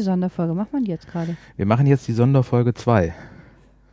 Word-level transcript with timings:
Welche 0.00 0.12
Sonderfolge 0.12 0.54
macht 0.54 0.72
man 0.72 0.86
jetzt 0.86 1.06
gerade? 1.12 1.36
Wir 1.58 1.66
machen 1.66 1.86
jetzt 1.86 2.08
die 2.08 2.14
Sonderfolge 2.14 2.72
2. 2.72 3.12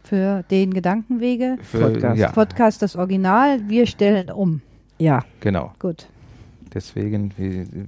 Für 0.06 0.42
den 0.50 0.74
Gedankenwege 0.74 1.58
Für, 1.62 1.82
Podcast. 1.90 2.18
Ja, 2.18 2.32
Podcast 2.32 2.82
das 2.82 2.96
Original. 2.96 3.60
Wir 3.68 3.86
stellen 3.88 4.32
um. 4.32 4.62
Ja, 5.00 5.26
genau. 5.42 5.74
Gut. 5.80 6.08
Deswegen. 6.74 7.34
wie- 7.36 7.66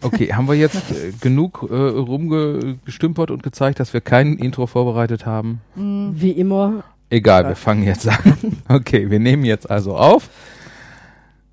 Okay, 0.00 0.28
haben 0.32 0.46
wir 0.46 0.54
jetzt 0.54 0.92
äh, 0.92 1.10
genug 1.20 1.66
äh, 1.68 1.74
rumgestümpert 1.74 3.32
und 3.32 3.42
gezeigt, 3.42 3.80
dass 3.80 3.92
wir 3.94 4.00
kein 4.00 4.36
Intro 4.36 4.68
vorbereitet 4.68 5.26
haben? 5.26 5.60
wie 5.74 6.30
immer. 6.30 6.84
Egal, 7.10 7.48
wir 7.48 7.56
fangen 7.56 7.82
jetzt 7.82 8.06
an. 8.08 8.38
Okay, 8.68 9.10
wir 9.10 9.18
nehmen 9.18 9.44
jetzt 9.44 9.68
also 9.68 9.96
auf. 9.96 10.30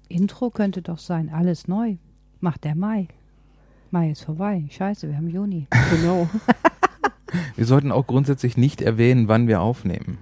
Intro 0.10 0.52
könnte 0.52 0.84
doch 0.84 1.00
sein. 1.00 1.32
Alles 1.34 1.68
neu. 1.68 1.96
Macht 2.46 2.64
der 2.64 2.76
Mai. 2.76 3.08
Mai 3.90 4.12
ist 4.12 4.24
vorbei. 4.24 4.66
Scheiße, 4.70 5.08
wir 5.08 5.18
haben 5.18 5.32
Juni. 5.32 5.66
Genau. 5.90 6.30
Wir 7.56 7.66
sollten 7.66 7.92
auch 7.92 8.06
grundsätzlich 8.06 8.56
nicht 8.56 8.84
erwähnen, 8.84 9.28
wann 9.28 9.48
wir 9.48 9.60
aufnehmen. 9.62 10.20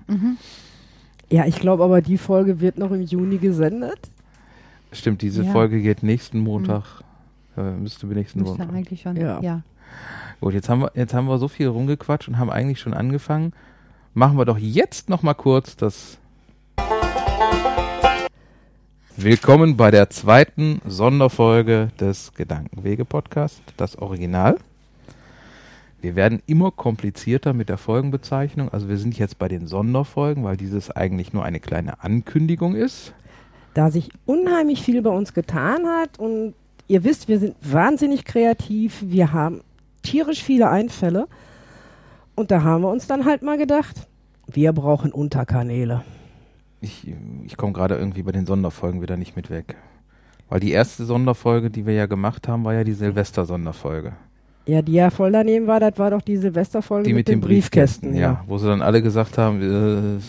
Ja, 1.30 1.46
ich 1.46 1.60
glaube 1.60 1.84
aber, 1.84 2.02
die 2.02 2.18
Folge 2.18 2.62
wird 2.62 2.78
noch 2.78 2.92
im 2.92 3.02
Juni 3.02 3.40
gesendet. 3.40 4.00
Stimmt, 4.94 5.22
diese 5.22 5.44
Ja. 5.44 5.52
Folge 5.52 5.82
geht 5.82 6.02
nächsten 6.02 6.40
Montag. 6.40 7.04
Äh, 7.58 7.72
müsste 7.72 8.08
wir 8.08 8.16
nächsten 8.16 8.42
Montag. 8.42 8.72
eigentlich 8.72 9.02
schon. 9.02 9.18
Ja. 9.18 9.42
ja. 9.42 9.62
Gut, 10.40 10.54
jetzt 10.54 10.70
haben 10.70 10.80
wir 10.82 10.92
jetzt 10.96 11.14
haben 11.14 11.28
wir 11.28 11.38
so 11.40 11.50
viel 11.50 11.68
rumgequatscht 11.68 12.30
und 12.30 12.38
haben 12.40 12.50
eigentlich 12.50 12.80
schon 12.80 12.94
angefangen. 12.94 13.52
Machen 14.14 14.38
wir 14.38 14.46
doch 14.46 14.58
jetzt 14.58 15.10
noch 15.10 15.24
mal 15.24 15.34
kurz 15.34 15.76
das 15.76 16.18
Willkommen 19.16 19.78
bei 19.78 19.92
der 19.92 20.10
zweiten 20.10 20.82
Sonderfolge 20.88 21.90
des 22.00 22.34
Gedankenwege 22.34 23.06
Podcast, 23.06 23.62
das 23.78 23.96
Original. 24.00 24.58
Wir 26.02 26.16
werden 26.16 26.42
immer 26.48 26.72
komplizierter 26.72 27.54
mit 27.54 27.70
der 27.70 27.78
Folgenbezeichnung. 27.78 28.70
Also 28.70 28.90
wir 28.90 28.98
sind 28.98 29.16
jetzt 29.20 29.38
bei 29.38 29.48
den 29.48 29.68
Sonderfolgen, 29.68 30.44
weil 30.44 30.58
dieses 30.58 30.90
eigentlich 30.90 31.32
nur 31.32 31.46
eine 31.46 31.60
kleine 31.60 32.04
Ankündigung 32.04 32.74
ist. 32.74 33.14
Da 33.76 33.92
sich 33.92 34.10
unheimlich 34.26 34.82
viel 34.82 35.04
bei 35.04 35.12
uns 35.12 35.36
getan 35.36 35.86
hat 35.86 36.18
und 36.18 36.56
ihr 36.88 37.04
wisst, 37.04 37.28
wir 37.28 37.38
sind 37.38 37.56
wahnsinnig 37.62 38.26
kreativ. 38.26 39.04
Wir 39.06 39.32
haben 39.32 39.62
tierisch 40.02 40.44
viele 40.44 40.70
Einfälle. 40.70 41.28
Und 42.34 42.50
da 42.50 42.64
haben 42.64 42.82
wir 42.82 42.90
uns 42.90 43.06
dann 43.06 43.26
halt 43.26 43.44
mal 43.44 43.60
gedacht, 43.60 44.08
wir 44.48 44.74
brauchen 44.74 45.12
Unterkanäle. 45.12 46.04
Ich, 46.84 47.08
ich 47.46 47.58
komme 47.58 47.74
gerade 47.74 47.96
irgendwie 47.96 48.24
bei 48.24 48.32
den 48.32 48.46
Sonderfolgen 48.46 49.02
wieder 49.02 49.16
nicht 49.16 49.36
mit 49.36 49.50
weg. 49.50 49.76
Weil 50.50 50.60
die 50.60 50.72
erste 50.72 51.06
Sonderfolge, 51.06 51.70
die 51.70 51.86
wir 51.86 51.94
ja 51.94 52.06
gemacht 52.06 52.48
haben, 52.48 52.66
war 52.66 52.74
ja 52.74 52.84
die 52.84 52.94
Silvester-Sonderfolge. 52.94 54.14
Ja, 54.66 54.82
die 54.82 54.94
ja 54.94 55.10
voll 55.10 55.32
daneben 55.32 55.68
war, 55.68 55.80
das 55.80 55.98
war 55.98 56.12
doch 56.12 56.22
die 56.22 56.38
Silvesterfolge 56.38 57.08
Die 57.08 57.14
mit, 57.14 57.28
den 57.28 57.42
Briefkästen, 57.42 58.14
ja. 58.16 58.44
Wo 58.48 58.58
sie 58.58 58.68
dann 58.68 58.82
alle 58.82 59.02
gesagt 59.02 59.38
haben, 59.38 59.62
äh, 59.62 60.20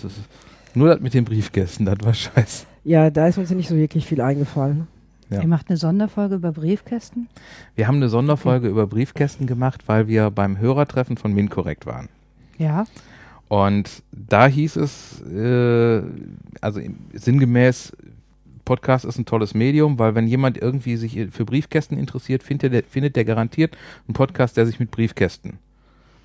nur 0.75 0.89
das 0.89 1.01
mit 1.01 1.15
den 1.15 1.25
Briefkästen, 1.25 1.87
das 1.87 1.97
war 2.03 2.15
scheiße. 2.15 2.67
Ja, 2.85 3.11
da 3.11 3.29
ist 3.29 3.39
uns 3.39 3.51
nicht 3.51 3.69
so 3.69 3.77
wirklich 3.77 4.07
viel 4.07 4.21
eingefallen. 4.21 4.89
Ja. 5.31 5.41
Ihr 5.41 5.49
macht 5.49 5.69
eine 5.69 5.77
Sonderfolge 5.77 6.37
über 6.37 6.53
Briefkästen? 6.53 7.29
Wir 7.75 7.89
haben 7.89 7.97
eine 7.97 8.09
Sonderfolge 8.09 8.69
über 8.69 8.87
Briefkästen 8.87 9.47
gemacht, 9.47 9.83
weil 9.87 10.07
wir 10.07 10.31
beim 10.31 10.59
Hörertreffen 10.59 11.17
von 11.17 11.33
MinCorrect 11.33 11.87
waren. 11.87 12.09
Ja. 12.59 12.85
Und 13.49 14.03
da 14.13 14.47
hieß 14.47 14.77
es, 14.77 15.23
äh, 15.23 16.03
also 16.61 16.81
sinngemäß, 17.13 17.93
Podcast 18.65 19.05
ist 19.05 19.19
ein 19.19 19.27
tolles 19.27 19.55
Medium, 19.55 19.99
weil 19.99 20.15
wenn 20.15 20.27
jemand 20.27 20.57
irgendwie 20.57 20.97
sich 20.97 21.19
für 21.31 21.45
Briefkästen 21.45 21.99
interessiert, 21.99 22.43
findet 22.43 22.73
der, 22.73 22.83
findet 22.83 23.17
der 23.17 23.25
garantiert 23.25 23.77
einen 24.09 24.15
Podcast, 24.15 24.57
der 24.57 24.67
sich 24.67 24.81
mit 24.81 24.91
Briefkästen 24.91 25.59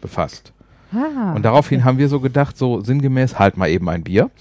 befasst. 0.02 0.54
Ah, 0.94 1.34
Und 1.34 1.44
daraufhin 1.44 1.84
haben 1.84 1.98
wir 1.98 2.08
so 2.10 2.20
gedacht, 2.20 2.58
so 2.58 2.82
sinngemäß, 2.82 3.38
halt 3.38 3.58
mal 3.58 3.70
eben 3.70 3.90
ein 3.90 4.04
Bier. 4.04 4.32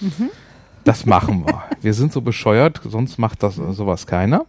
Das 0.85 1.05
machen 1.05 1.45
wir. 1.47 1.65
wir 1.83 1.95
sind 1.95 2.13
so 2.13 2.21
bescheuert, 2.21 2.81
sonst 2.85 3.19
macht 3.19 3.43
das 3.43 3.57
sowas 3.57 4.07
keiner. 4.07 4.47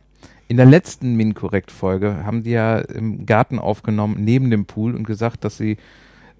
In 0.47 0.57
der 0.57 0.65
letzten 0.65 1.15
Minkorrekt-Folge 1.15 2.23
haben 2.25 2.43
die 2.43 2.51
ja 2.51 2.79
im 2.79 3.25
Garten 3.25 3.59
aufgenommen, 3.59 4.23
neben 4.23 4.49
dem 4.49 4.65
Pool 4.65 4.95
und 4.95 5.05
gesagt, 5.05 5.43
dass 5.43 5.57
sie 5.57 5.77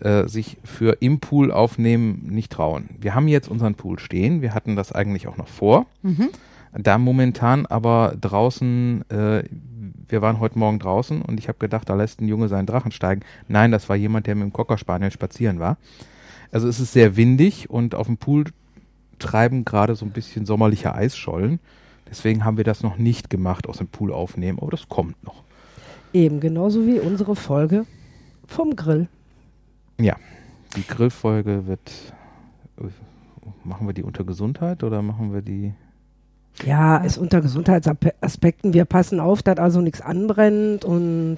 äh, 0.02 0.28
sich 0.28 0.58
für 0.64 0.98
im 1.02 1.20
Pool 1.20 1.52
aufnehmen 1.52 2.28
nicht 2.30 2.52
trauen. 2.52 2.90
Wir 3.00 3.16
haben 3.16 3.28
jetzt 3.28 3.50
unseren 3.50 3.76
Pool 3.76 4.00
stehen. 4.00 4.42
Wir 4.42 4.54
hatten 4.54 4.76
das 4.76 4.92
eigentlich 4.92 5.28
auch 5.28 5.38
noch 5.38 5.48
vor. 5.48 5.86
Mhm. 6.02 6.30
Da 6.78 6.98
momentan 6.98 7.66
aber 7.66 8.16
draußen, 8.20 9.04
äh, 9.10 9.44
wir 10.08 10.22
waren 10.22 10.40
heute 10.40 10.60
Morgen 10.60 10.80
draußen 10.80 11.22
und 11.22 11.40
ich 11.40 11.48
habe 11.48 11.58
gedacht, 11.58 11.90
da 11.90 11.96
lässt 11.96 12.22
ein 12.22 12.28
Junge 12.28 12.48
seinen 12.48 12.66
Drachen 12.66 12.92
steigen. 12.92 13.22
Nein, 13.48 13.72
das 13.72 13.90
war 13.90 13.96
jemand, 13.96 14.28
der 14.28 14.36
mit 14.36 14.44
dem 14.44 14.54
Cocker 14.54 14.78
Spaniel 14.78 15.12
spazieren 15.12 15.60
war. 15.60 15.78
Also 16.52 16.68
es 16.68 16.80
ist 16.80 16.94
sehr 16.94 17.16
windig 17.16 17.70
und 17.70 17.96
auf 17.96 18.08
dem 18.08 18.18
Pool 18.18 18.46
treiben 19.20 19.66
gerade 19.66 19.96
so 19.96 20.06
ein 20.06 20.12
bisschen 20.12 20.46
sommerliche 20.46 20.94
Eisschollen. 20.94 21.60
Deswegen 22.10 22.44
haben 22.44 22.58
wir 22.58 22.64
das 22.64 22.82
noch 22.82 22.98
nicht 22.98 23.30
gemacht, 23.30 23.68
aus 23.68 23.78
dem 23.78 23.88
Pool 23.88 24.12
aufnehmen, 24.12 24.60
aber 24.60 24.72
das 24.72 24.90
kommt 24.90 25.22
noch. 25.24 25.44
Eben 26.14 26.40
genauso 26.40 26.88
wie 26.88 27.00
unsere 27.00 27.36
Folge 27.36 27.86
vom 28.48 28.76
Grill. 28.76 29.08
Die 30.76 30.88
Grillfolge 30.88 31.68
wird. 31.68 31.92
Machen 33.64 33.88
wir 33.88 33.94
die 33.94 34.04
unter 34.04 34.24
Gesundheit 34.24 34.84
oder 34.84 35.02
machen 35.02 35.34
wir 35.34 35.42
die. 35.42 35.74
Ja, 36.66 36.98
ist 36.98 37.18
unter 37.18 37.42
Gesundheitsaspekten. 37.42 38.74
Wir 38.74 38.86
passen 38.86 39.20
auf, 39.20 39.42
dass 39.44 39.58
also 39.58 39.82
nichts 39.82 40.02
anbrennt 40.02 40.86
und 40.86 41.38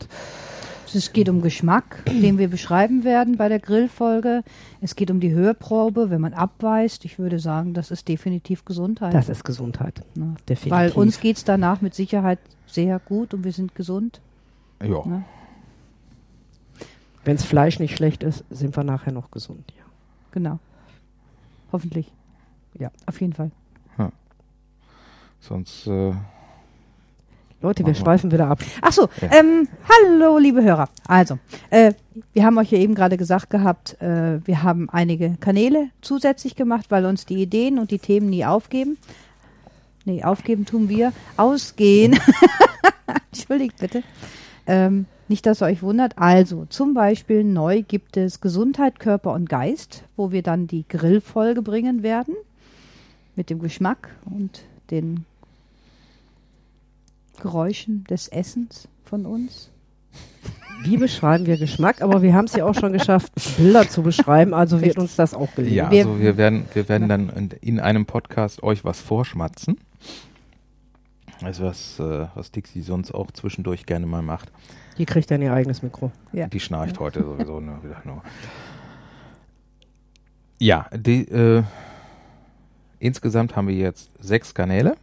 Es 0.93 1.13
geht 1.13 1.29
um 1.29 1.41
Geschmack, 1.41 2.03
den 2.05 2.37
wir 2.37 2.49
beschreiben 2.49 3.03
werden 3.03 3.37
bei 3.37 3.47
der 3.47 3.59
Grillfolge. 3.59 4.43
Es 4.81 4.95
geht 4.95 5.09
um 5.09 5.19
die 5.19 5.31
Hörprobe, 5.31 6.09
wenn 6.09 6.19
man 6.19 6.33
abweist. 6.33 7.05
Ich 7.05 7.17
würde 7.17 7.39
sagen, 7.39 7.73
das 7.73 7.91
ist 7.91 8.07
definitiv 8.07 8.65
Gesundheit. 8.65 9.13
das 9.13 9.29
ist 9.29 9.45
Gesundheit. 9.45 10.03
Ne? 10.15 10.35
Definitiv. 10.49 10.71
Weil 10.71 10.91
uns 10.91 11.19
geht 11.21 11.37
es 11.37 11.45
danach 11.45 11.81
mit 11.81 11.95
Sicherheit 11.95 12.39
sehr 12.67 12.99
gut 12.99 13.33
und 13.33 13.43
wir 13.43 13.53
sind 13.53 13.73
gesund. 13.75 14.19
Ja. 14.81 15.05
Ne? 15.05 15.23
Wenns 17.23 17.43
Fleisch 17.45 17.79
nicht 17.79 17.95
schlecht 17.95 18.23
ist, 18.23 18.43
sind 18.49 18.75
wir 18.75 18.83
nachher 18.83 19.11
noch 19.11 19.31
gesund. 19.31 19.71
Ja. 19.77 19.83
Genau. 20.31 20.59
Hoffentlich. 21.71 22.11
Ja. 22.77 22.91
Auf 23.05 23.21
jeden 23.21 23.33
Fall. 23.33 23.51
Sonst. 25.43 25.87
Äh, 25.87 26.13
Leute, 27.61 27.83
wir. 27.83 27.95
schweifen 27.95 28.31
wieder 28.31 28.47
ab. 28.47 28.59
Ach 28.81 28.91
so, 28.91 29.09
Ja. 29.21 29.39
ähm, 29.39 29.67
hallo 29.89 30.37
liebe 30.37 30.63
Hörer. 30.63 30.87
Also, 31.07 31.39
äh, 31.71 31.93
wir 32.33 32.45
haben 32.45 32.57
euch 32.59 32.71
ja 32.71 32.77
eben 32.77 32.93
gerade 32.93 33.17
gesagt 33.17 33.49
gehabt, 33.49 33.99
äh, 34.01 34.39
wir 34.45 34.61
haben 34.61 34.87
einige 34.91 35.37
Kanäle 35.39 35.89
zusätzlich 36.01 36.55
gemacht, 36.55 36.87
weil 36.89 37.05
uns 37.07 37.25
die 37.25 37.41
Ideen 37.41 37.79
und 37.79 37.89
die 37.89 37.97
Themen 37.97 38.29
nie 38.29 38.45
aufgeben. 38.45 38.97
Nee, 40.05 40.23
aufgeben 40.23 40.65
tun 40.65 40.89
wir. 40.89 41.11
Ausgehen. 41.37 42.19
Entschuldigt 43.31 43.79
bitte. 43.79 44.03
Ähm, 44.67 45.05
nicht, 45.31 45.45
dass 45.45 45.61
ihr 45.63 45.65
euch 45.65 45.81
wundert. 45.81 46.17
Also, 46.17 46.65
zum 46.69 46.93
Beispiel 46.93 47.43
neu 47.43 47.81
gibt 47.81 48.17
es 48.17 48.41
Gesundheit, 48.41 48.99
Körper 48.99 49.33
und 49.33 49.49
Geist, 49.49 50.03
wo 50.17 50.31
wir 50.31 50.43
dann 50.43 50.67
die 50.67 50.85
Grillfolge 50.87 51.61
bringen 51.61 52.03
werden. 52.03 52.35
Mit 53.35 53.49
dem 53.49 53.59
Geschmack 53.59 54.09
und 54.25 54.63
den 54.91 55.25
Geräuschen 57.41 58.03
des 58.09 58.27
Essens 58.27 58.87
von 59.05 59.25
uns. 59.25 59.69
Wie 60.83 60.97
beschreiben 60.97 61.45
wir 61.45 61.57
Geschmack? 61.57 62.01
Aber 62.01 62.21
wir 62.21 62.33
haben 62.33 62.45
es 62.45 62.53
ja 62.53 62.65
auch 62.65 62.73
schon 62.75 62.91
geschafft, 62.91 63.31
Bilder 63.57 63.87
zu 63.87 64.01
beschreiben, 64.03 64.53
also 64.53 64.81
wird 64.81 64.97
uns 64.97 65.15
das 65.15 65.33
auch 65.33 65.53
gelingen. 65.55 65.75
ja, 65.75 65.91
Wir- 65.91 66.05
also 66.05 66.19
wir 66.19 66.37
werden, 66.37 66.65
wir 66.73 66.89
werden 66.89 67.07
dann 67.07 67.51
in 67.61 67.79
einem 67.79 68.05
Podcast 68.05 68.63
euch 68.63 68.83
was 68.83 68.99
vorschmatzen. 68.99 69.77
Also 71.43 71.63
was, 71.63 71.99
äh, 71.99 72.27
was 72.35 72.51
Dixie 72.51 72.81
sonst 72.81 73.11
auch 73.11 73.31
zwischendurch 73.31 73.85
gerne 73.85 74.05
mal 74.05 74.21
macht. 74.21 74.51
Die 74.97 75.05
kriegt 75.05 75.31
dann 75.31 75.41
ihr 75.41 75.53
eigenes 75.53 75.81
Mikro. 75.81 76.11
Ja. 76.33 76.47
Die 76.47 76.59
schnarcht 76.59 76.99
heute 76.99 77.23
sowieso 77.23 77.59
nur 77.59 77.83
wieder 77.83 78.01
nur. 78.05 78.21
Ja, 80.59 80.85
die, 80.93 81.27
äh, 81.27 81.63
insgesamt 82.99 83.55
haben 83.55 83.67
wir 83.67 83.73
jetzt 83.73 84.11
sechs 84.19 84.53
Kanäle. 84.53 84.95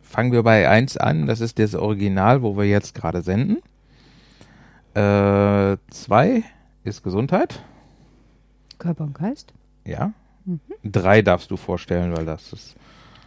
Fangen 0.00 0.32
wir 0.32 0.42
bei 0.42 0.66
eins 0.66 0.96
an, 0.96 1.26
das 1.26 1.42
ist 1.42 1.58
das 1.58 1.74
Original, 1.74 2.40
wo 2.40 2.56
wir 2.56 2.64
jetzt 2.64 2.94
gerade 2.94 3.20
senden. 3.20 3.58
Äh, 4.94 5.76
zwei 5.90 6.42
ist 6.84 7.02
Gesundheit. 7.02 7.60
Körper 8.78 9.04
und 9.04 9.14
Geist. 9.14 9.52
Ja. 9.84 10.14
Mhm. 10.46 10.60
Drei 10.82 11.20
darfst 11.20 11.50
du 11.50 11.58
vorstellen, 11.58 12.16
weil 12.16 12.24
das 12.24 12.50
ist. 12.54 12.76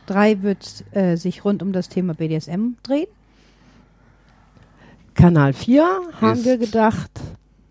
Drei 0.07 0.42
wird 0.42 0.83
äh, 0.95 1.15
sich 1.18 1.45
rund 1.45 1.62
um 1.62 1.71
das 1.74 1.89
Thema 1.89 2.15
BDSM 2.15 2.71
drehen. 2.81 3.07
Kanal 5.13 5.54
4 5.54 5.83
haben 6.21 6.33
Ist- 6.39 6.45
wir 6.45 6.57
gedacht, 6.57 7.12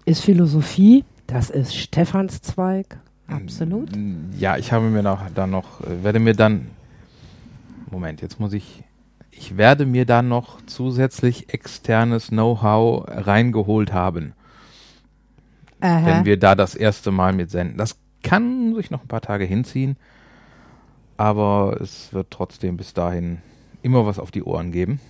ist 0.04 0.22
Philosophie. 0.22 1.04
Das 1.26 1.50
ist 1.50 1.74
Stefans 1.74 2.40
Zweig. 2.42 2.98
Absolut. 3.28 3.90
Ja, 4.38 4.56
ich 4.56 4.70
habe 4.70 4.84
mir 4.88 5.02
noch, 5.02 5.20
dann 5.34 5.50
noch, 5.50 5.80
äh, 5.80 6.04
werde 6.04 6.20
mir 6.20 6.34
dann. 6.34 6.68
Moment, 7.90 8.20
jetzt 8.22 8.38
muss 8.38 8.52
ich. 8.52 8.84
ich 9.32 9.56
werde 9.56 9.84
mir 9.86 10.06
da 10.06 10.22
noch 10.22 10.60
zusätzlich 10.66 11.52
externes 11.52 12.28
Know-how 12.28 13.04
reingeholt 13.08 13.92
haben, 13.92 14.32
Aha. 15.80 16.06
wenn 16.06 16.24
wir 16.24 16.38
da 16.38 16.54
das 16.54 16.74
erste 16.74 17.10
Mal 17.10 17.32
mit 17.32 17.50
senden. 17.50 17.76
Das 17.78 17.98
kann 18.22 18.74
sich 18.74 18.90
noch 18.90 19.02
ein 19.02 19.08
paar 19.08 19.20
Tage 19.20 19.44
hinziehen, 19.44 19.96
aber 21.16 21.78
es 21.80 22.12
wird 22.12 22.28
trotzdem 22.30 22.76
bis 22.76 22.94
dahin 22.94 23.38
immer 23.82 24.06
was 24.06 24.18
auf 24.18 24.30
die 24.30 24.42
Ohren 24.42 24.72
geben. 24.72 25.00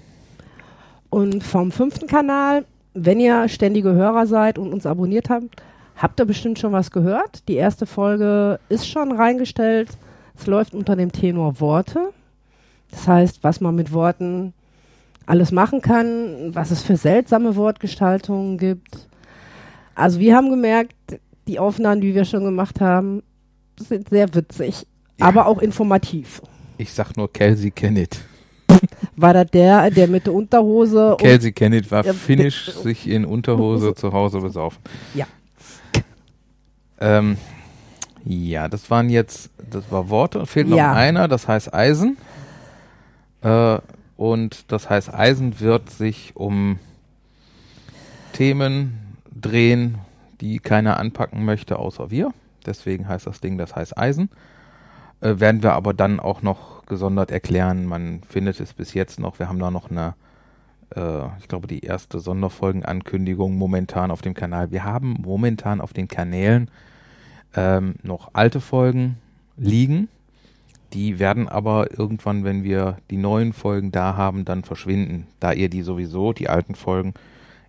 Und 1.10 1.42
vom 1.42 1.72
fünften 1.72 2.06
Kanal, 2.06 2.64
wenn 2.94 3.20
ihr 3.20 3.48
ständige 3.48 3.94
Hörer 3.94 4.26
seid 4.26 4.58
und 4.58 4.72
uns 4.72 4.86
abonniert 4.86 5.30
habt, 5.30 5.62
habt 5.96 6.20
ihr 6.20 6.26
bestimmt 6.26 6.58
schon 6.58 6.72
was 6.72 6.90
gehört. 6.90 7.48
Die 7.48 7.54
erste 7.54 7.86
Folge 7.86 8.60
ist 8.68 8.88
schon 8.88 9.12
reingestellt. 9.12 9.88
Es 10.38 10.46
läuft 10.46 10.74
unter 10.74 10.96
dem 10.96 11.12
Tenor 11.12 11.60
Worte. 11.60 12.12
Das 12.90 13.08
heißt, 13.08 13.42
was 13.42 13.60
man 13.60 13.74
mit 13.74 13.92
Worten 13.92 14.52
alles 15.24 15.50
machen 15.50 15.80
kann, 15.80 16.54
was 16.54 16.70
es 16.70 16.82
für 16.82 16.96
seltsame 16.96 17.56
Wortgestaltungen 17.56 18.58
gibt. 18.58 19.08
Also 19.94 20.20
wir 20.20 20.36
haben 20.36 20.50
gemerkt, 20.50 20.94
die 21.48 21.58
Aufnahmen, 21.58 22.00
die 22.00 22.14
wir 22.14 22.24
schon 22.24 22.44
gemacht 22.44 22.80
haben, 22.80 23.22
sind 23.78 24.08
sehr 24.10 24.32
witzig, 24.34 24.86
Ja. 25.18 25.26
aber 25.26 25.46
auch 25.46 25.58
informativ. 25.58 26.42
Ich 26.78 26.92
sag 26.92 27.16
nur 27.16 27.32
Kelsey 27.32 27.70
Kennett. 27.70 28.18
War 29.16 29.32
da 29.32 29.44
der, 29.44 29.90
der 29.90 30.08
mit 30.08 30.26
der 30.26 30.34
Unterhose 30.34 31.16
Kelsey 31.18 31.52
Kennett 31.52 31.90
war 31.90 32.04
finnisch, 32.04 32.70
sich 32.74 33.08
in 33.08 33.24
Unterhose 33.24 33.94
zu 33.94 34.12
Hause 34.12 34.40
besaufen. 34.40 34.78
Ja. 35.14 35.26
Ähm, 37.00 37.36
ja, 38.24 38.68
das 38.68 38.90
waren 38.90 39.08
jetzt, 39.08 39.50
das 39.70 39.84
war 39.90 40.10
Worte. 40.10 40.44
Fehlt 40.46 40.68
noch 40.68 40.76
Ja. 40.76 40.92
einer, 40.92 41.28
das 41.28 41.48
heißt 41.48 41.72
Eisen. 41.72 42.16
Äh, 43.42 43.78
und 44.16 44.70
das 44.72 44.90
heißt 44.90 45.12
Eisen 45.14 45.60
wird 45.60 45.90
sich 45.90 46.32
um 46.34 46.78
Themen 48.32 49.16
drehen, 49.34 49.98
die 50.40 50.58
keiner 50.58 50.98
anpacken 50.98 51.44
möchte, 51.44 51.78
außer 51.78 52.10
wir. 52.10 52.32
Deswegen 52.66 53.08
heißt 53.08 53.26
das 53.26 53.40
Ding, 53.40 53.58
das 53.58 53.74
heißt 53.76 53.96
Eisen. 53.96 54.28
Äh, 55.20 55.40
werden 55.40 55.62
wir 55.62 55.72
aber 55.72 55.94
dann 55.94 56.20
auch 56.20 56.42
noch 56.42 56.86
gesondert 56.86 57.30
erklären. 57.30 57.86
Man 57.86 58.22
findet 58.28 58.60
es 58.60 58.72
bis 58.72 58.94
jetzt 58.94 59.18
noch. 59.18 59.38
Wir 59.38 59.48
haben 59.48 59.58
da 59.58 59.70
noch 59.70 59.90
eine, 59.90 60.14
äh, 60.94 61.26
ich 61.40 61.48
glaube, 61.48 61.66
die 61.66 61.80
erste 61.80 62.20
Sonderfolgenankündigung 62.20 63.56
momentan 63.56 64.10
auf 64.10 64.22
dem 64.22 64.34
Kanal. 64.34 64.70
Wir 64.70 64.84
haben 64.84 65.16
momentan 65.22 65.80
auf 65.80 65.92
den 65.92 66.08
Kanälen 66.08 66.70
ähm, 67.54 67.94
noch 68.02 68.30
alte 68.34 68.60
Folgen 68.60 69.16
liegen. 69.56 70.08
Die 70.92 71.18
werden 71.18 71.48
aber 71.48 71.98
irgendwann, 71.98 72.44
wenn 72.44 72.62
wir 72.62 72.98
die 73.10 73.16
neuen 73.16 73.52
Folgen 73.52 73.90
da 73.90 74.16
haben, 74.16 74.44
dann 74.44 74.62
verschwinden, 74.62 75.26
da 75.40 75.52
ihr 75.52 75.68
die 75.68 75.82
sowieso, 75.82 76.32
die 76.32 76.48
alten 76.48 76.74
Folgen, 76.74 77.14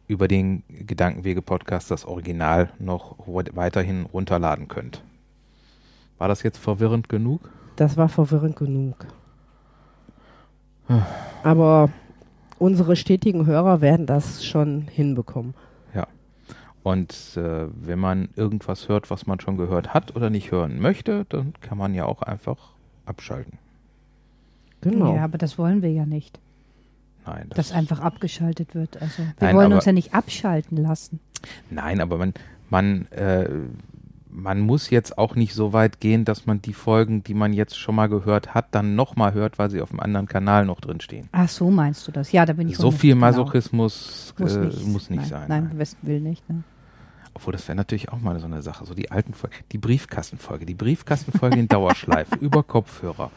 über 0.08 0.28
den 0.30 0.64
Gedankenwege-Podcast, 0.70 1.92
das 1.92 2.06
Original, 2.06 2.70
noch 2.80 3.16
weiterhin 3.26 4.06
runterladen 4.06 4.70
könnt. 4.70 5.02
War 6.18 6.28
das 6.28 6.44
jetzt 6.44 6.58
verwirrend 6.58 7.10
genug? 7.10 7.50
Das 7.76 7.98
war 7.98 8.10
verwirrend 8.10 8.56
genug. 8.56 9.06
Aber 11.44 11.90
unsere 12.60 12.96
stetigen 12.96 13.46
Hörer 13.46 13.82
werden 13.82 14.06
das 14.06 14.44
schon 14.46 14.84
hinbekommen. 14.90 15.54
Und 16.84 17.36
äh, 17.36 17.68
wenn 17.74 18.00
man 18.00 18.30
irgendwas 18.38 18.88
hört, 18.88 19.12
was 19.12 19.28
man 19.28 19.42
schon 19.42 19.58
gehört 19.58 19.94
hat 19.94 20.16
oder 20.16 20.30
nicht 20.30 20.52
hören 20.52 20.80
möchte, 20.80 21.26
dann 21.28 21.52
kann 21.60 21.78
man 21.78 21.94
ja 21.94 22.06
auch 22.06 22.22
einfach 22.22 22.56
abschalten. 23.06 23.58
Genau. 24.80 25.14
Ja, 25.14 25.26
aber 25.26 25.38
das 25.38 25.58
wollen 25.58 25.82
wir 25.82 25.92
ja 25.92 26.06
nicht, 26.06 26.40
Nein, 27.26 27.48
das 27.50 27.58
dass 27.58 27.72
einfach 27.74 28.00
abgeschaltet 28.00 28.74
wird. 28.74 29.02
Also 29.02 29.18
wir 29.18 29.34
Nein, 29.42 29.56
wollen 29.58 29.66
aber- 29.66 29.76
uns 29.76 29.84
ja 29.86 29.92
nicht 29.92 30.14
abschalten 30.14 30.78
lassen. 30.78 31.20
Nein, 31.70 32.00
aber 32.00 32.18
man, 32.18 32.34
man, 32.70 33.08
äh, 33.08 33.50
man 34.38 34.60
muss 34.60 34.92
jetzt 34.92 35.18
auch 35.18 35.36
nicht 35.36 35.54
so 35.54 35.74
weit 35.74 36.00
gehen, 36.00 36.24
dass 36.24 36.46
man 36.46 36.62
die 36.62 36.74
Folgen, 36.74 37.24
die 37.24 37.34
man 37.34 37.54
jetzt 37.54 37.78
schon 37.78 37.96
mal 37.96 38.08
gehört 38.08 38.54
hat, 38.54 38.68
dann 38.72 38.96
nochmal 38.96 39.34
hört, 39.34 39.58
weil 39.58 39.72
sie 39.72 39.82
auf 39.82 39.90
einem 39.90 40.00
anderen 40.00 40.28
Kanal 40.28 40.66
noch 40.66 40.80
drin 40.80 41.02
stehen. 41.02 41.28
Ach 41.32 41.50
so 41.50 41.72
meinst 41.72 42.08
du 42.08 42.12
das? 42.12 42.32
Ja, 42.32 42.46
da 42.46 42.54
bin 42.54 42.70
ich 42.70 42.78
So 42.78 42.92
viel 42.92 43.16
genau. 43.16 43.28
Masochismus 43.28 44.36
muss 44.38 44.56
äh, 44.56 44.60
nicht, 44.60 44.86
muss 44.86 45.10
nicht 45.10 45.22
nein, 45.22 45.30
sein. 45.30 45.46
Nein, 45.50 45.64
nein. 45.70 45.78
besten 45.78 46.06
Willen 46.06 46.24
nicht. 46.24 46.48
Ne? 46.50 46.64
Obwohl, 47.34 47.54
das 47.54 47.68
wäre 47.68 47.76
natürlich 47.76 48.10
auch 48.10 48.20
mal 48.20 48.40
so 48.40 48.46
eine 48.46 48.62
Sache. 48.62 48.86
So 48.86 48.94
die 48.94 49.10
alten 49.10 49.34
Folgen, 49.34 49.56
die 49.72 49.80
Briefkastenfolge, 49.80 50.66
die 50.68 50.76
Briefkastenfolge 50.76 51.58
in 51.58 51.68
Dauerschleife, 51.68 52.36
über 52.40 52.62
Kopfhörer. 52.62 53.32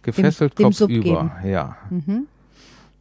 Gefesselt, 0.00 0.58
dem 0.58 0.66
Kopf 0.66 0.76
Sub 0.76 0.90
über. 0.90 1.36
Ja. 1.44 1.76
Mhm. 1.90 2.26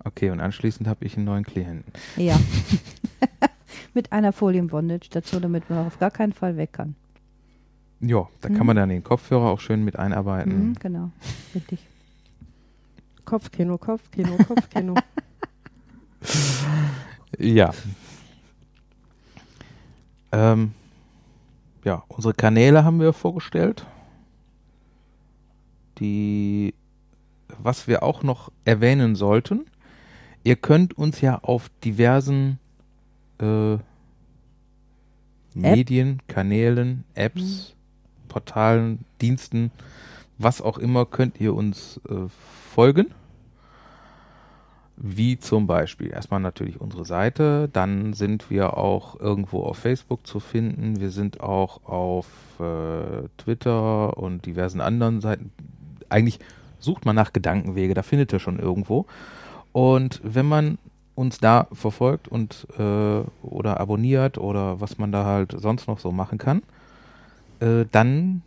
Okay, 0.03 0.31
und 0.31 0.41
anschließend 0.41 0.88
habe 0.88 1.06
ich 1.06 1.15
einen 1.15 1.25
neuen 1.25 1.44
Klienten. 1.45 1.94
Ja. 2.17 2.38
Mit 3.94 4.12
einer 4.12 4.33
Folienbondage 4.33 5.09
dazu, 5.12 5.39
damit 5.39 5.69
man 5.69 5.88
auf 5.88 5.97
gar 5.97 6.12
keinen 6.12 6.33
Fall 6.33 6.57
weg 6.57 6.73
kann. 6.73 6.95
Ja, 8.01 8.27
da 8.42 8.50
Mhm. 8.50 8.53
kann 8.56 8.68
man 8.68 8.75
dann 8.75 8.89
den 8.89 9.03
Kopfhörer 9.03 9.50
auch 9.50 9.59
schön 9.59 9.83
mit 9.83 9.97
einarbeiten. 9.97 10.69
Mhm, 10.69 10.74
genau, 10.75 11.12
richtig. 11.53 11.80
Kopfkino, 13.25 13.77
Kopfkino, 13.77 14.38
Kopfkino. 14.47 14.95
Ja. 17.38 17.74
Ähm, 20.31 20.74
ja, 21.83 22.03
unsere 22.07 22.33
Kanäle 22.33 22.83
haben 22.86 23.00
wir 23.00 23.13
vorgestellt. 23.13 23.86
Die, 26.00 26.74
was 27.59 27.88
wir 27.88 28.03
auch 28.03 28.24
noch 28.24 28.51
erwähnen 28.63 29.15
sollten, 29.15 29.65
ihr 30.44 30.56
könnt 30.56 30.98
uns 30.98 31.21
ja 31.21 31.39
auf 31.39 31.69
diversen 31.83 32.57
äh, 33.39 33.77
Medien, 35.53 36.21
Kanälen, 36.27 37.03
Apps, 37.13 37.75
Portalen, 38.27 39.06
Diensten, 39.22 39.72
was 40.38 40.62
auch 40.62 40.77
immer, 40.77 41.06
könnt 41.06 41.39
ihr 41.39 41.54
uns 41.54 42.00
äh, 42.10 42.27
folgen. 42.74 43.13
Wie 44.98 45.38
zum 45.38 45.68
Beispiel 45.68 46.10
erstmal 46.10 46.39
natürlich 46.39 46.79
unsere 46.79 47.03
Seite, 47.03 47.70
dann 47.74 48.13
sind 48.13 48.50
wir 48.50 48.77
auch 48.77 49.20
irgendwo 49.20 49.63
auf 49.63 49.77
Facebook 49.77 50.25
zu 50.25 50.39
finden, 50.39 51.01
wir 51.01 51.12
sind 51.12 51.41
auch 51.41 51.84
auf 51.84 52.27
äh, 52.60 53.27
Twitter 53.38 54.17
und 54.17 54.46
diversen 54.46 54.79
anderen 54.79 55.20
Seiten. 55.20 55.51
Eigentlich 56.08 56.39
sucht 56.79 57.03
man 57.03 57.15
nach 57.15 57.34
Gedankenwege, 57.34 57.94
da 57.94 58.03
findet 58.03 58.32
ihr 58.32 58.39
schon 58.39 58.58
irgendwo. 58.58 59.05
Und 59.74 60.22
wenn 60.24 60.46
man 60.46 60.77
uns 61.15 61.39
da 61.39 61.67
verfolgt 61.74 62.29
und 62.29 62.67
äh, 62.77 63.22
oder 63.41 63.79
abonniert 63.79 64.38
oder 64.38 64.79
was 64.79 64.98
man 64.98 65.12
da 65.12 65.25
halt 65.25 65.55
sonst 65.58 65.88
noch 65.88 66.00
so 66.00 66.12
machen 66.12 66.38
kann, 66.38 66.62
äh, 67.59 67.85
dann 67.91 68.41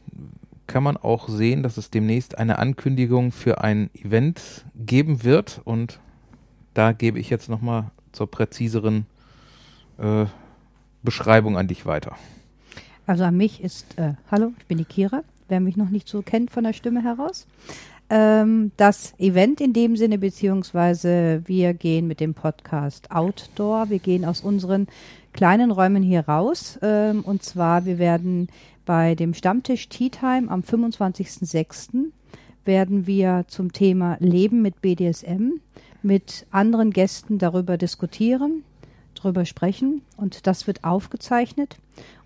kann 0.67 0.83
man 0.83 0.97
auch 0.97 1.29
sehen, 1.29 1.63
dass 1.63 1.77
es 1.77 1.91
demnächst 1.91 2.39
eine 2.39 2.59
Ankündigung 2.59 3.33
für 3.33 3.63
ein 3.63 3.91
Event 3.95 4.67
geben 4.75 5.25
wird 5.25 5.61
und 5.65 5.99
da 6.75 6.93
gebe 6.93 7.19
ich 7.19 7.31
jetzt 7.31 7.49
nochmal 7.49 7.91
zur 8.13 8.31
präziseren 8.31 9.07
äh, 9.99 10.27
Beschreibung 11.03 11.57
an 11.57 11.69
dich 11.69 11.87
weiter. 11.87 12.17
Also 13.07 13.25
an 13.25 13.37
mich 13.37 13.63
ist, 13.63 13.99
äh, 13.99 14.15
hallo, 14.31 14.53
ich 14.59 14.67
bin 14.67 14.79
die 14.79 14.85
Kira, 14.85 15.23
wer 15.49 15.61
mich 15.61 15.77
noch 15.77 15.89
nicht 15.89 16.09
so 16.09 16.21
kennt 16.23 16.51
von 16.51 16.65
der 16.65 16.75
Stimme 16.75 17.03
heraus. 17.03 17.47
Ähm, 18.11 18.73
das 18.77 19.13
Event 19.19 19.61
in 19.61 19.73
dem 19.73 19.97
Sinne, 19.97 20.19
beziehungsweise 20.19 21.43
wir 21.47 21.75
gehen 21.75 22.07
mit 22.07 22.21
dem 22.21 22.35
Podcast 22.35 23.11
Outdoor, 23.11 23.91
wir 23.91 23.99
gehen 23.99 24.25
aus 24.25 24.41
unseren 24.41 24.87
kleinen 25.33 25.71
Räumen 25.71 26.03
hier 26.03 26.21
raus. 26.21 26.79
Ähm, 26.83 27.23
und 27.23 27.43
zwar, 27.43 27.85
wir 27.85 27.99
werden 27.99 28.49
bei 28.87 29.15
dem 29.15 29.35
Stammtisch 29.35 29.89
Tea 29.91 30.09
Time 30.09 30.51
am 30.51 30.61
25.06. 30.61 32.11
werden 32.65 33.07
wir 33.07 33.45
zum 33.49 33.73
Thema 33.73 34.17
Leben 34.21 34.63
mit 34.63 34.81
BDSM 34.81 35.61
mit 36.03 36.47
anderen 36.51 36.93
Gästen 36.93 37.39
darüber 37.39 37.77
diskutieren, 37.77 38.63
darüber 39.15 39.45
sprechen 39.45 40.03
und 40.17 40.47
das 40.47 40.67
wird 40.67 40.85
aufgezeichnet. 40.85 41.77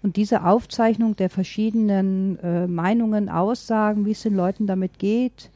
Und 0.02 0.16
diese 0.16 0.44
Aufzeichnung 0.44 1.16
der 1.16 1.30
verschiedenen 1.30 2.38
äh, 2.40 2.66
Meinungen, 2.66 3.28
Aussagen, 3.28 4.04
wie 4.04 4.12
es 4.12 4.22
den 4.22 4.36
Leuten 4.36 4.66
damit 4.66 4.98
geht, 4.98 5.50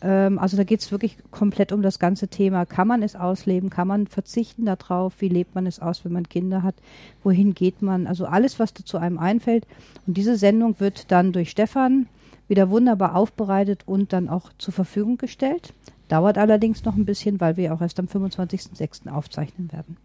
ähm, 0.00 0.38
also 0.38 0.56
da 0.56 0.64
geht 0.64 0.80
es 0.80 0.92
wirklich 0.92 1.16
komplett 1.30 1.72
um 1.72 1.82
das 1.82 1.98
ganze 1.98 2.28
Thema. 2.28 2.66
Kann 2.66 2.88
man 2.88 3.02
es 3.02 3.16
ausleben? 3.16 3.70
Kann 3.70 3.88
man 3.88 4.06
verzichten 4.06 4.64
darauf? 4.64 5.14
Wie 5.20 5.28
lebt 5.28 5.54
man 5.54 5.66
es 5.66 5.80
aus, 5.80 6.04
wenn 6.04 6.12
man 6.12 6.28
Kinder 6.28 6.62
hat? 6.62 6.74
Wohin 7.22 7.54
geht 7.54 7.82
man? 7.82 8.06
Also 8.06 8.26
alles, 8.26 8.58
was 8.58 8.74
dazu 8.74 8.98
einem 8.98 9.18
einfällt. 9.18 9.66
Und 10.06 10.16
diese 10.16 10.36
Sendung 10.36 10.78
wird 10.80 11.10
dann 11.10 11.32
durch 11.32 11.50
Stefan 11.50 12.06
wieder 12.48 12.70
wunderbar 12.70 13.14
aufbereitet 13.14 13.82
und 13.86 14.12
dann 14.12 14.28
auch 14.28 14.50
zur 14.58 14.72
Verfügung 14.72 15.18
gestellt. 15.18 15.74
Dauert 16.08 16.38
allerdings 16.38 16.84
noch 16.84 16.96
ein 16.96 17.04
bisschen, 17.04 17.40
weil 17.40 17.56
wir 17.56 17.74
auch 17.74 17.82
erst 17.82 18.00
am 18.00 18.06
25.06. 18.06 19.10
aufzeichnen 19.10 19.70
werden. 19.72 19.98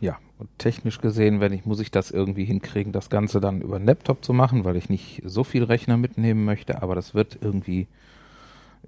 Ja, 0.00 0.18
und 0.38 0.48
technisch 0.58 1.00
gesehen, 1.00 1.40
wenn 1.40 1.52
ich, 1.52 1.66
muss 1.66 1.78
ich 1.78 1.90
das 1.90 2.10
irgendwie 2.10 2.46
hinkriegen, 2.46 2.92
das 2.92 3.10
Ganze 3.10 3.40
dann 3.40 3.60
über 3.60 3.76
einen 3.76 3.84
Laptop 3.84 4.24
zu 4.24 4.32
machen, 4.32 4.64
weil 4.64 4.76
ich 4.76 4.88
nicht 4.88 5.22
so 5.24 5.44
viel 5.44 5.62
Rechner 5.62 5.98
mitnehmen 5.98 6.44
möchte, 6.44 6.82
aber 6.82 6.94
das 6.94 7.14
wird 7.14 7.38
irgendwie 7.42 7.86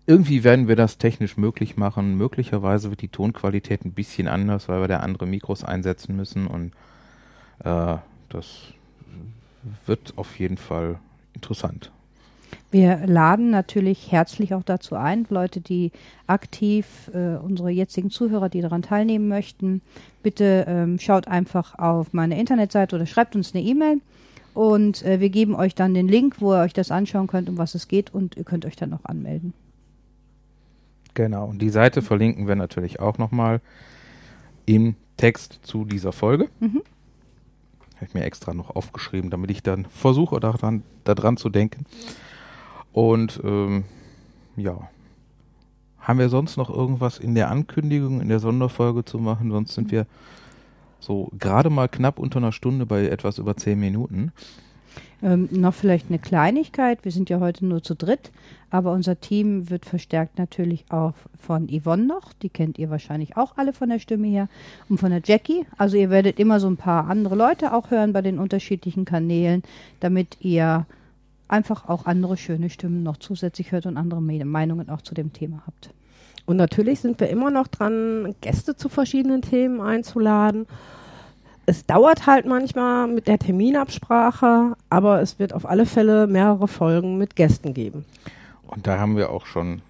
irgendwie 0.06 0.44
werden 0.44 0.68
wir 0.68 0.76
das 0.76 0.98
technisch 0.98 1.36
möglich 1.36 1.76
machen. 1.76 2.16
Möglicherweise 2.16 2.90
wird 2.90 3.02
die 3.02 3.08
Tonqualität 3.08 3.84
ein 3.84 3.92
bisschen 3.92 4.28
anders, 4.28 4.68
weil 4.68 4.80
wir 4.80 4.88
da 4.88 4.98
andere 4.98 5.26
Mikros 5.26 5.64
einsetzen 5.64 6.16
müssen 6.16 6.46
und 6.46 6.72
äh, 7.64 7.96
das 8.28 8.72
wird 9.86 10.14
auf 10.16 10.38
jeden 10.38 10.56
Fall 10.56 10.98
interessant. 11.34 11.90
Wir 12.70 13.06
laden 13.06 13.50
natürlich 13.50 14.10
herzlich 14.10 14.54
auch 14.54 14.62
dazu 14.62 14.94
ein, 14.94 15.26
Leute, 15.28 15.60
die 15.60 15.92
aktiv, 16.26 17.10
äh, 17.14 17.36
unsere 17.36 17.70
jetzigen 17.70 18.10
Zuhörer, 18.10 18.48
die 18.48 18.62
daran 18.62 18.82
teilnehmen 18.82 19.28
möchten, 19.28 19.82
bitte 20.22 20.64
ähm, 20.66 20.98
schaut 20.98 21.28
einfach 21.28 21.78
auf 21.78 22.12
meine 22.12 22.38
Internetseite 22.40 22.96
oder 22.96 23.06
schreibt 23.06 23.36
uns 23.36 23.54
eine 23.54 23.62
E-Mail 23.62 24.00
und 24.54 25.04
äh, 25.04 25.20
wir 25.20 25.28
geben 25.28 25.54
euch 25.54 25.74
dann 25.74 25.94
den 25.94 26.08
Link, 26.08 26.36
wo 26.40 26.54
ihr 26.54 26.62
euch 26.62 26.72
das 26.72 26.90
anschauen 26.90 27.26
könnt, 27.26 27.48
um 27.48 27.58
was 27.58 27.74
es 27.74 27.88
geht 27.88 28.12
und 28.12 28.36
ihr 28.36 28.44
könnt 28.44 28.64
euch 28.64 28.76
dann 28.76 28.92
auch 28.94 29.04
anmelden. 29.04 29.52
Genau, 31.14 31.46
und 31.46 31.60
die 31.60 31.70
Seite 31.70 32.02
verlinken 32.02 32.48
wir 32.48 32.56
natürlich 32.56 33.00
auch 33.00 33.18
nochmal 33.18 33.60
im 34.66 34.96
Text 35.16 35.60
zu 35.62 35.84
dieser 35.84 36.12
Folge. 36.12 36.48
Mhm. 36.60 36.82
Habe 37.96 38.06
ich 38.06 38.14
mir 38.14 38.24
extra 38.24 38.54
noch 38.54 38.74
aufgeschrieben, 38.74 39.30
damit 39.30 39.50
ich 39.50 39.62
dann 39.62 39.84
versuche, 39.84 40.40
daran, 40.40 40.82
daran 41.04 41.36
zu 41.36 41.50
denken. 41.50 41.84
Und 42.92 43.40
ähm, 43.44 43.84
ja, 44.56 44.88
haben 45.98 46.18
wir 46.18 46.28
sonst 46.28 46.56
noch 46.56 46.68
irgendwas 46.68 47.18
in 47.18 47.34
der 47.34 47.50
Ankündigung, 47.50 48.20
in 48.20 48.28
der 48.28 48.40
Sonderfolge 48.40 49.04
zu 49.04 49.18
machen? 49.18 49.50
Sonst 49.50 49.74
sind 49.74 49.92
wir 49.92 50.06
so 50.98 51.30
gerade 51.38 51.70
mal 51.70 51.88
knapp 51.88 52.18
unter 52.18 52.38
einer 52.38 52.52
Stunde 52.52 52.86
bei 52.86 53.06
etwas 53.06 53.38
über 53.38 53.56
zehn 53.56 53.78
Minuten. 53.78 54.32
Ähm, 55.22 55.48
noch 55.52 55.74
vielleicht 55.74 56.08
eine 56.08 56.18
Kleinigkeit. 56.18 57.04
Wir 57.04 57.12
sind 57.12 57.30
ja 57.30 57.38
heute 57.38 57.64
nur 57.64 57.82
zu 57.82 57.94
dritt, 57.94 58.32
aber 58.70 58.90
unser 58.92 59.20
Team 59.20 59.70
wird 59.70 59.84
verstärkt 59.84 60.36
natürlich 60.36 60.84
auch 60.90 61.14
von 61.38 61.68
Yvonne 61.68 62.06
noch. 62.06 62.32
Die 62.32 62.48
kennt 62.48 62.76
ihr 62.78 62.90
wahrscheinlich 62.90 63.36
auch 63.36 63.56
alle 63.56 63.72
von 63.72 63.88
der 63.88 64.00
Stimme 64.00 64.26
her. 64.26 64.48
Und 64.88 64.98
von 64.98 65.10
der 65.10 65.22
Jackie. 65.24 65.64
Also 65.78 65.96
ihr 65.96 66.10
werdet 66.10 66.40
immer 66.40 66.58
so 66.58 66.66
ein 66.66 66.76
paar 66.76 67.08
andere 67.08 67.36
Leute 67.36 67.72
auch 67.72 67.92
hören 67.92 68.12
bei 68.12 68.22
den 68.22 68.40
unterschiedlichen 68.40 69.04
Kanälen, 69.04 69.62
damit 70.00 70.38
ihr 70.40 70.86
einfach 71.46 71.88
auch 71.88 72.06
andere 72.06 72.36
schöne 72.36 72.68
Stimmen 72.68 73.04
noch 73.04 73.18
zusätzlich 73.18 73.70
hört 73.70 73.86
und 73.86 73.96
andere 73.96 74.20
Meinungen 74.20 74.90
auch 74.90 75.02
zu 75.02 75.14
dem 75.14 75.32
Thema 75.32 75.62
habt. 75.66 75.90
Und 76.46 76.56
natürlich 76.56 76.98
sind 76.98 77.20
wir 77.20 77.28
immer 77.28 77.52
noch 77.52 77.68
dran, 77.68 78.34
Gäste 78.40 78.74
zu 78.74 78.88
verschiedenen 78.88 79.42
Themen 79.42 79.80
einzuladen 79.80 80.66
es 81.66 81.86
dauert 81.86 82.26
halt 82.26 82.46
manchmal 82.46 83.06
mit 83.08 83.26
der 83.26 83.38
Terminabsprache, 83.38 84.76
aber 84.90 85.20
es 85.20 85.38
wird 85.38 85.52
auf 85.52 85.66
alle 85.66 85.86
Fälle 85.86 86.26
mehrere 86.26 86.68
Folgen 86.68 87.18
mit 87.18 87.36
Gästen 87.36 87.74
geben. 87.74 88.04
Und 88.66 88.86
da 88.86 88.98
haben 88.98 89.16
wir 89.16 89.30
auch 89.30 89.46
schon 89.46 89.82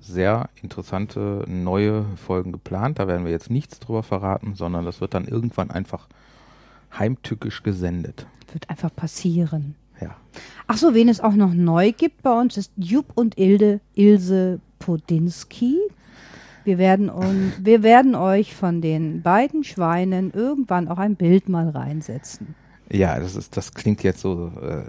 sehr 0.00 0.48
interessante 0.62 1.44
neue 1.46 2.04
Folgen 2.16 2.52
geplant. 2.52 2.98
Da 2.98 3.08
werden 3.08 3.24
wir 3.24 3.32
jetzt 3.32 3.50
nichts 3.50 3.78
drüber 3.80 4.02
verraten, 4.02 4.54
sondern 4.54 4.84
das 4.84 5.00
wird 5.00 5.14
dann 5.14 5.26
irgendwann 5.26 5.70
einfach 5.70 6.08
heimtückisch 6.98 7.62
gesendet. 7.62 8.26
Wird 8.52 8.70
einfach 8.70 8.94
passieren. 8.94 9.74
Ja. 10.00 10.16
Ach 10.66 10.76
so, 10.76 10.94
wen 10.94 11.08
es 11.08 11.20
auch 11.20 11.34
noch 11.34 11.52
neu 11.52 11.92
gibt 11.92 12.22
bei 12.22 12.40
uns 12.40 12.56
ist 12.56 12.72
Jupp 12.76 13.12
und 13.14 13.38
Ilde, 13.38 13.80
Ilse 13.94 14.60
Podinski. 14.78 15.78
Wir 16.68 16.76
werden, 16.76 17.08
und, 17.08 17.54
wir 17.62 17.82
werden 17.82 18.14
euch 18.14 18.54
von 18.54 18.82
den 18.82 19.22
beiden 19.22 19.64
Schweinen 19.64 20.30
irgendwann 20.34 20.88
auch 20.88 20.98
ein 20.98 21.16
Bild 21.16 21.48
mal 21.48 21.70
reinsetzen. 21.70 22.54
Ja, 22.90 23.18
das 23.18 23.36
ist, 23.36 23.56
das 23.56 23.72
klingt 23.72 24.02
jetzt 24.02 24.20
so, 24.20 24.52
äh, 24.60 24.82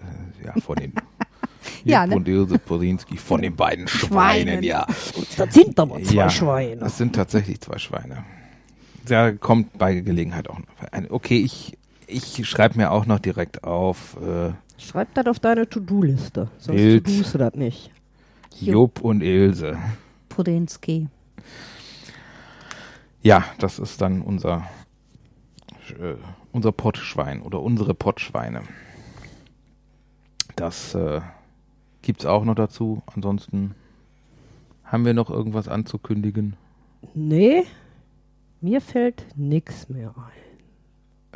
ja, 0.45 0.59
von 0.59 0.75
den 0.75 0.91
ja, 1.85 2.05
ne? 2.05 2.17
und 2.17 2.27
Ilse 2.27 2.59
Porinski, 2.59 3.15
von 3.15 3.41
den 3.41 3.55
beiden 3.55 3.87
Schweinen, 3.87 4.55
Schweinen. 4.55 4.63
ja. 4.63 4.85
Das 5.37 5.53
sind 5.53 5.79
aber 5.79 6.03
zwei 6.03 6.13
ja, 6.13 6.29
Schweine. 6.29 6.81
Das 6.81 6.97
sind 6.97 7.15
tatsächlich 7.15 7.61
zwei 7.61 7.77
Schweine. 7.77 8.25
Da 9.05 9.31
kommt 9.31 9.77
bei 9.77 10.01
Gelegenheit 10.01 10.49
auch 10.49 10.59
noch 10.59 10.91
ein. 10.91 11.09
Okay, 11.09 11.39
ich, 11.39 11.77
ich 12.07 12.45
schreibe 12.45 12.77
mir 12.77 12.91
auch 12.91 13.05
noch 13.05 13.19
direkt 13.19 13.63
auf 13.63 14.17
äh, 14.21 14.51
Schreib 14.77 15.13
das 15.13 15.27
auf 15.27 15.39
deine 15.39 15.69
To-Do-Liste, 15.69 16.49
sonst 16.57 17.05
to-dost 17.05 17.33
du 17.35 17.37
das 17.37 17.53
nicht. 17.53 17.89
Jupp 18.59 18.99
und 18.99 19.23
Ilse. 19.23 19.77
Podinski. 20.27 21.07
Ja, 23.21 23.43
das 23.59 23.79
ist 23.79 24.01
dann 24.01 24.21
unser, 24.21 24.67
äh, 25.99 26.15
unser 26.51 26.71
Pottschwein 26.71 27.41
oder 27.41 27.61
unsere 27.61 27.93
Pottschweine. 27.93 28.63
Das 30.55 30.95
äh, 30.95 31.21
gibt's 32.01 32.25
auch 32.25 32.43
noch 32.45 32.55
dazu. 32.55 33.01
Ansonsten 33.13 33.75
haben 34.83 35.05
wir 35.05 35.13
noch 35.13 35.29
irgendwas 35.29 35.67
anzukündigen. 35.67 36.55
Nee, 37.13 37.63
mir 38.61 38.81
fällt 38.81 39.25
nix 39.35 39.87
mehr 39.89 40.13
ein. 40.17 40.48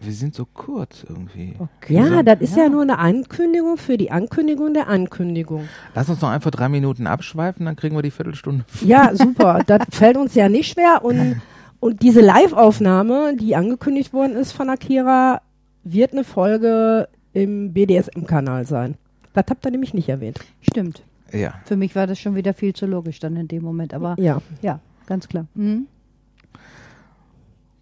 Wir 0.02 0.12
sind 0.12 0.34
so 0.34 0.46
kurz 0.46 1.06
irgendwie. 1.08 1.56
Ja, 1.88 2.24
das 2.24 2.42
ist 2.42 2.58
ja. 2.58 2.68
nur 2.68 2.82
eine 2.82 2.98
Ankündigung 2.98 3.78
für 3.78 3.98
die 3.98 4.10
Ankündigung 4.12 4.74
der 4.74 4.88
Ankündigung. 4.88 5.70
Lass 5.94 6.10
uns 6.10 6.20
noch 6.22 6.30
einfach 6.30 6.52
drei 6.52 6.68
Minuten 6.68 7.06
abschweifen, 7.06 7.66
dann 7.66 7.76
kriegen 7.76 7.96
wir 7.96 8.02
die 8.02 8.12
Viertelstunde. 8.12 8.66
Ja, 8.82 9.12
super. 9.16 9.62
das 9.66 9.82
fällt 9.92 10.18
uns 10.18 10.34
ja 10.34 10.50
nicht 10.50 10.72
schwer. 10.74 11.02
Und, 11.04 11.42
und 11.80 12.02
diese 12.02 12.22
Live-Aufnahme, 12.22 13.36
die 13.38 13.56
angekündigt 13.56 14.14
worden 14.14 14.36
ist 14.36 14.52
von 14.52 14.70
Akira, 14.70 15.42
wird 15.84 16.14
eine 16.14 16.24
Folge 16.24 17.08
im 17.34 17.74
BDSM-Kanal 17.74 18.66
sein. 18.66 18.96
Das 19.34 19.46
habt 19.50 19.66
ihr 19.66 19.72
nämlich 19.72 19.94
nicht 19.94 20.10
erwähnt. 20.10 20.40
Stimmt. 20.62 21.04
Ja. 21.32 21.54
Für 21.66 21.76
mich 21.76 21.96
war 21.96 22.08
das 22.08 22.20
schon 22.20 22.36
wieder 22.36 22.54
viel 22.54 22.74
zu 22.74 22.86
logisch 22.86 23.20
dann 23.20 23.36
in 23.36 23.48
dem 23.48 23.64
Moment, 23.64 23.94
aber 23.94 24.16
Ja. 24.20 24.42
ja, 24.62 24.80
ganz 25.06 25.28
klar. 25.28 25.46
Mhm. 25.56 25.88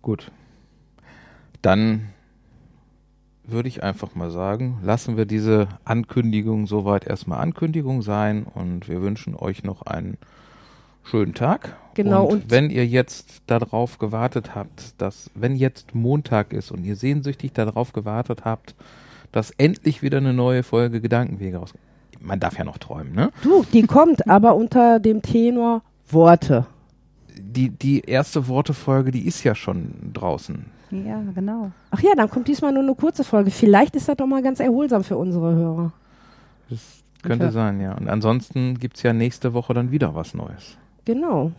Gut. 0.02 0.32
Dann 1.62 2.08
würde 3.44 3.68
ich 3.70 3.84
einfach 3.84 4.16
mal 4.16 4.32
sagen, 4.32 4.78
lassen 4.84 5.18
wir 5.18 5.26
diese 5.26 5.68
Ankündigung 5.84 6.68
soweit 6.68 7.06
erstmal 7.08 7.40
Ankündigung 7.42 8.02
sein 8.02 8.44
und 8.46 8.88
wir 8.88 9.02
wünschen 9.02 9.36
euch 9.36 9.64
noch 9.64 9.82
einen 9.84 10.18
schönen 11.04 11.34
Tag. 11.34 11.76
Genau, 11.96 12.26
Und, 12.26 12.34
und- 12.44 12.52
wenn 12.52 12.70
ihr 12.70 12.86
jetzt 12.86 13.42
darauf 13.48 13.98
gewartet 13.98 14.56
habt, 14.56 15.02
dass, 15.02 15.30
wenn 15.34 15.56
jetzt 15.56 15.94
Montag 15.96 16.54
ist 16.54 16.72
und 16.72 16.84
ihr 16.86 16.96
sehnsüchtig 16.96 17.52
darauf 17.54 17.94
gewartet 17.94 18.46
habt, 18.46 18.76
dass 19.32 19.52
endlich 19.52 20.02
wieder 20.02 20.18
eine 20.20 20.34
neue 20.34 20.64
Folge 20.64 21.02
Gedankenwege 21.02 21.58
raus. 21.58 21.74
Man 22.20 22.40
darf 22.40 22.58
ja 22.58 22.64
noch 22.64 22.78
träumen, 22.78 23.14
ne? 23.14 23.32
Du, 23.42 23.66
die 23.74 23.84
kommt 23.84 24.28
aber 24.30 24.56
unter 24.56 25.00
dem 25.00 25.22
Tenor 25.24 25.82
Worte. 26.10 26.66
Die, 27.52 27.70
die 27.70 28.02
erste 28.02 28.48
Wortefolge, 28.48 29.12
die 29.12 29.26
ist 29.28 29.44
ja 29.44 29.56
schon 29.56 29.94
draußen. 30.14 30.66
Ja, 30.92 31.22
genau. 31.34 31.72
Ach 31.92 32.02
ja, 32.02 32.12
dann 32.16 32.30
kommt 32.30 32.48
diesmal 32.48 32.74
nur 32.74 32.84
eine 32.84 32.96
kurze 32.96 33.24
Folge. 33.24 33.52
Vielleicht 33.52 33.96
ist 33.96 34.08
das 34.10 34.18
doch 34.18 34.26
mal 34.28 34.42
ganz 34.42 34.60
erholsam 34.60 35.04
für 35.04 35.18
unsere 35.18 35.54
Hörer. 35.56 35.92
Das 36.70 36.80
könnte 37.24 37.46
Okay. 37.46 37.54
sein, 37.54 37.80
ja. 37.82 37.94
Und 37.98 38.10
ansonsten 38.10 38.78
gibt's 38.78 39.04
ja 39.04 39.14
nächste 39.14 39.54
Woche 39.54 39.74
dann 39.74 39.92
wieder 39.92 40.16
was 40.16 40.34
Neues. 40.34 40.78
Genau. 41.06 41.52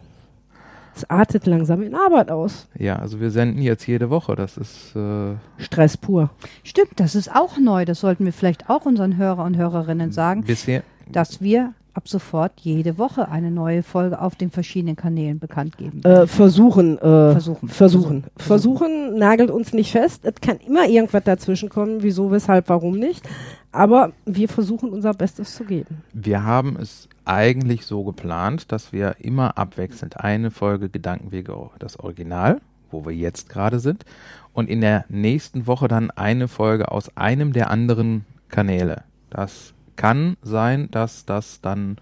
Es 0.95 1.09
artet 1.09 1.47
langsam 1.47 1.81
in 1.83 1.95
Arbeit 1.95 2.31
aus. 2.31 2.69
Ja, 2.79 2.97
also 2.97 3.19
wir 3.21 3.31
senden 3.31 3.63
jetzt 3.63 3.87
jede 3.87 4.11
Woche. 4.11 4.37
Das 4.37 4.59
ist 4.59 4.95
äh, 4.95 5.35
Stress 5.57 5.97
pur. 5.97 6.29
Stimmt, 6.65 6.93
das 7.01 7.15
ist 7.15 7.35
auch 7.35 7.57
neu. 7.59 7.87
Das 7.87 8.01
sollten 8.01 8.27
wir 8.27 8.33
vielleicht 8.35 8.69
auch 8.69 8.85
unseren 8.85 9.17
Hörer 9.17 9.45
und 9.45 9.57
Hörerinnen 9.57 10.13
sagen, 10.13 10.45
bisher. 10.45 10.83
dass 11.11 11.41
wir 11.41 11.73
ab 11.95 12.09
sofort 12.09 12.53
jede 12.61 12.99
Woche 12.99 13.29
eine 13.29 13.51
neue 13.51 13.83
Folge 13.83 14.21
auf 14.21 14.35
den 14.35 14.51
verschiedenen 14.51 14.97
Kanälen 14.97 15.39
bekannt 15.39 15.77
geben. 15.77 16.03
Äh, 16.05 16.27
versuchen, 16.27 16.99
äh, 16.99 17.33
Versuchen. 17.33 17.69
versuchen. 17.69 18.25
Versuchen 18.37 19.19
nagelt 19.19 19.51
uns 19.51 19.73
nicht 19.73 19.93
fest. 19.93 20.25
Es 20.25 20.41
kann 20.41 20.59
immer 20.67 20.87
irgendwas 20.87 21.25
dazwischen 21.25 21.69
kommen. 21.69 22.03
Wieso, 22.03 22.31
weshalb, 22.31 22.69
warum 22.69 22.99
nicht. 22.99 23.29
Aber 23.73 24.13
wir 24.27 24.49
versuchen 24.49 24.91
unser 24.91 25.15
Bestes 25.15 25.55
zu 25.55 25.65
geben. 25.65 26.03
Wir 26.13 26.45
haben 26.45 26.77
es 26.81 27.09
eigentlich 27.25 27.87
so 27.87 28.05
geplant, 28.05 28.73
dass 28.73 28.93
wir 28.93 29.17
immer 29.21 29.57
abwechselnd 29.57 30.21
eine 30.21 30.51
Folge 30.51 30.89
Gedankenwege, 30.89 31.55
das 31.79 31.99
Original, 31.99 32.61
wo 32.91 33.05
wir 33.05 33.13
jetzt 33.15 33.49
gerade 33.49 33.81
sind, 33.81 34.05
und 34.53 34.69
in 34.69 34.81
der 34.81 35.05
nächsten 35.09 35.67
Woche 35.67 35.89
dann 35.89 36.11
eine 36.11 36.49
Folge 36.49 36.91
aus 36.91 37.17
einem 37.17 37.53
der 37.53 37.71
anderen 37.71 38.27
Kanäle. 38.49 39.05
Das 39.31 39.73
kann 39.97 40.37
sein, 40.43 40.91
dass 40.91 41.25
das 41.25 41.61
dann 41.61 41.97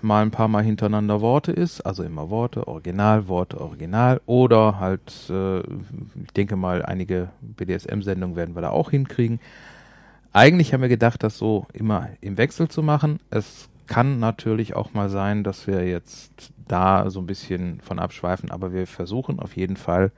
mal 0.00 0.22
ein 0.22 0.30
paar 0.30 0.48
Mal 0.48 0.62
hintereinander 0.62 1.20
Worte 1.20 1.52
ist, 1.52 1.80
also 1.80 2.02
immer 2.02 2.30
Worte, 2.30 2.68
Original, 2.68 3.28
Worte, 3.28 3.60
Original, 3.60 4.20
oder 4.26 4.78
halt, 4.78 5.28
äh, 5.28 5.60
ich 5.60 6.32
denke 6.36 6.56
mal, 6.56 6.84
einige 6.84 7.30
BDSM-Sendungen 7.40 8.36
werden 8.36 8.54
wir 8.54 8.62
da 8.62 8.70
auch 8.70 8.90
hinkriegen. 8.90 9.40
Eigentlich 10.32 10.72
haben 10.72 10.82
wir 10.82 10.88
gedacht, 10.88 11.22
das 11.22 11.36
so 11.36 11.66
immer 11.72 12.08
im 12.20 12.38
Wechsel 12.38 12.68
zu 12.68 12.82
machen. 12.82 13.20
Es 13.30 13.68
kann 13.86 14.18
natürlich 14.20 14.74
auch 14.74 14.94
mal 14.94 15.10
sein, 15.10 15.44
dass 15.44 15.66
wir 15.66 15.86
jetzt 15.86 16.52
da 16.68 17.10
so 17.10 17.20
ein 17.20 17.26
bisschen 17.26 17.80
von 17.80 17.98
abschweifen, 17.98 18.50
aber 18.50 18.72
wir 18.72 18.86
versuchen 18.86 19.38
auf 19.38 19.56
jeden 19.56 19.76
Fall 19.76 20.12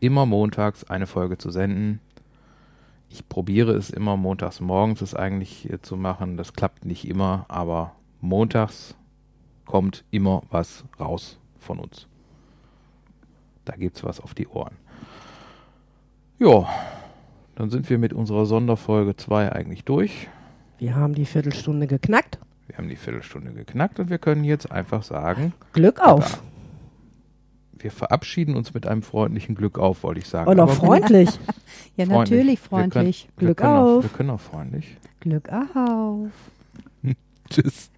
immer 0.00 0.26
montags 0.26 0.84
eine 0.84 1.06
Folge 1.06 1.38
zu 1.38 1.50
senden. 1.50 2.00
Ich 3.12 3.28
probiere 3.28 3.72
es 3.72 3.90
immer 3.90 4.16
montags 4.16 4.60
morgens 4.60 5.02
es 5.02 5.14
eigentlich 5.14 5.70
äh, 5.70 5.82
zu 5.82 5.98
machen. 5.98 6.38
Das 6.38 6.54
klappt 6.54 6.86
nicht 6.86 7.06
immer, 7.06 7.44
aber 7.48 7.94
montags 8.22 8.96
kommt 9.66 10.04
immer 10.10 10.42
was 10.50 10.84
raus 10.98 11.38
von 11.58 11.78
uns. 11.78 12.06
Da 13.66 13.76
gibt's 13.76 14.02
was 14.02 14.18
auf 14.18 14.32
die 14.32 14.48
Ohren. 14.48 14.76
Ja, 16.38 16.66
dann 17.54 17.68
sind 17.68 17.90
wir 17.90 17.98
mit 17.98 18.14
unserer 18.14 18.46
Sonderfolge 18.46 19.14
2 19.14 19.52
eigentlich 19.52 19.84
durch. 19.84 20.28
Wir 20.78 20.96
haben 20.96 21.14
die 21.14 21.26
Viertelstunde 21.26 21.86
geknackt. 21.86 22.38
Wir 22.66 22.78
haben 22.78 22.88
die 22.88 22.96
Viertelstunde 22.96 23.52
geknackt 23.52 24.00
und 24.00 24.08
wir 24.08 24.18
können 24.18 24.42
jetzt 24.42 24.72
einfach 24.72 25.02
sagen, 25.02 25.52
Glück 25.74 26.00
auf. 26.00 26.42
Wir 27.82 27.90
verabschieden 27.90 28.54
uns 28.56 28.74
mit 28.74 28.86
einem 28.86 29.02
freundlichen 29.02 29.54
Glück 29.54 29.78
auf, 29.78 30.02
wollte 30.02 30.20
ich 30.20 30.26
sagen. 30.28 30.50
Oder 30.50 30.64
Aber 30.64 30.72
freundlich. 30.72 31.28
Ja, 31.96 32.06
freundlich. 32.06 32.30
natürlich 32.30 32.60
Wir 32.62 32.68
freundlich. 32.68 33.28
können, 33.28 33.32
wir 33.36 33.46
Glück 33.48 33.58
können 33.58 33.76
Auch, 33.76 33.96
auf. 33.98 34.02
wir 34.04 34.10
können 34.10 34.30
auch 34.30 34.40
freundlich. 34.40 34.96
Glück 35.20 35.48
auf. 35.52 36.30
Tschüss. 37.50 37.90